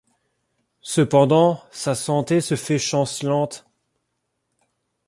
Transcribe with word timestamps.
Cependant, 0.81 1.61
sa 1.69 1.93
santé 1.93 2.41
se 2.41 2.55
fait 2.55 2.79
chancelante. 2.79 3.69